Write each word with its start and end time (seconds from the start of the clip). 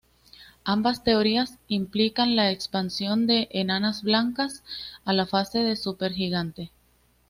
Ambas 0.63 1.03
teorías 1.03 1.59
implican 1.67 2.35
la 2.35 2.49
expansión 2.49 3.27
de 3.27 3.49
enanas 3.51 4.01
blancas 4.01 4.63
a 5.05 5.13
la 5.13 5.27
fase 5.27 5.59
de 5.59 5.75
supergigante. 5.75 6.71